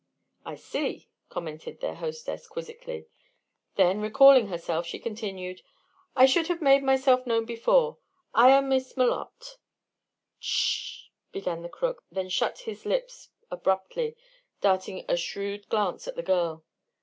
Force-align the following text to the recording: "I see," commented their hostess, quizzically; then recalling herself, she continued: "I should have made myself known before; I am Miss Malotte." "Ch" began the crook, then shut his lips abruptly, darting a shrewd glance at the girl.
"I 0.43 0.55
see," 0.55 1.11
commented 1.29 1.79
their 1.79 1.93
hostess, 1.93 2.47
quizzically; 2.47 3.05
then 3.75 4.01
recalling 4.01 4.47
herself, 4.47 4.87
she 4.87 4.97
continued: 4.97 5.61
"I 6.15 6.25
should 6.25 6.47
have 6.47 6.59
made 6.59 6.81
myself 6.81 7.27
known 7.27 7.45
before; 7.45 7.99
I 8.33 8.49
am 8.49 8.67
Miss 8.67 8.97
Malotte." 8.97 9.57
"Ch" 10.39 11.11
began 11.31 11.61
the 11.61 11.69
crook, 11.69 12.03
then 12.11 12.29
shut 12.29 12.57
his 12.61 12.83
lips 12.83 13.29
abruptly, 13.51 14.17
darting 14.59 15.05
a 15.07 15.15
shrewd 15.15 15.69
glance 15.69 16.07
at 16.07 16.15
the 16.15 16.23
girl. 16.23 16.63